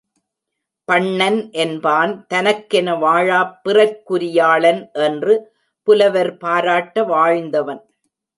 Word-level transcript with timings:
பண்ணன் 0.87 1.51
என்பான் 1.55 2.13
தனக்கென 2.27 2.95
வாழாப் 2.99 3.53
பிறர்க்குரியாளன் 3.63 4.81
என்று 5.05 5.35
புலவர் 5.87 6.33
பாராட்ட 6.37 7.03
வாழ்ந்தவன். 7.03 7.83